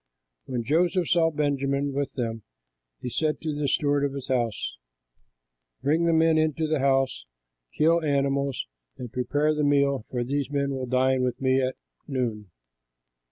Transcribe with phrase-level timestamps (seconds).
[0.45, 2.41] When Joseph saw Benjamin with them,
[3.01, 4.77] he said to the steward of his house,
[5.83, 7.27] "Bring the men into the house,
[7.71, 8.65] kill animals,
[8.97, 11.75] and prepare the meal, for these men will dine with me at
[12.07, 12.49] noon."